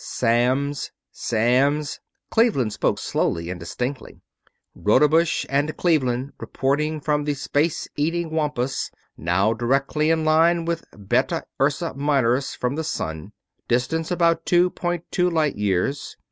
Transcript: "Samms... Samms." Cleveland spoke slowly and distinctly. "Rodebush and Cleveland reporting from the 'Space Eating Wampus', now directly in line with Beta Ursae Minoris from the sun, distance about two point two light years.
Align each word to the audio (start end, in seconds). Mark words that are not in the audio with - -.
"Samms... 0.03 0.89
Samms." 1.13 1.99
Cleveland 2.31 2.73
spoke 2.73 2.97
slowly 2.97 3.51
and 3.51 3.59
distinctly. 3.59 4.19
"Rodebush 4.73 5.45
and 5.47 5.77
Cleveland 5.77 6.33
reporting 6.39 6.99
from 6.99 7.23
the 7.25 7.35
'Space 7.35 7.87
Eating 7.95 8.31
Wampus', 8.31 8.89
now 9.15 9.53
directly 9.53 10.09
in 10.09 10.25
line 10.25 10.65
with 10.65 10.85
Beta 11.07 11.43
Ursae 11.61 11.93
Minoris 11.95 12.55
from 12.57 12.73
the 12.73 12.83
sun, 12.83 13.31
distance 13.67 14.09
about 14.09 14.43
two 14.47 14.71
point 14.71 15.03
two 15.11 15.29
light 15.29 15.55
years. 15.57 16.17